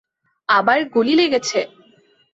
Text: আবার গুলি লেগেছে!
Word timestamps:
আবার 0.49 0.79
গুলি 0.93 1.13
লেগেছে! 1.15 1.59